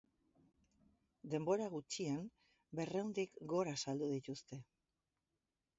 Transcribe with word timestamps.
Denbora 1.33 1.67
gutxian, 1.75 2.25
berrehundik 2.81 3.39
gora 3.55 3.79
saldu 3.87 4.13
dituzte. 4.17 4.65